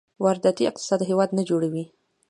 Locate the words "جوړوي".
1.49-1.83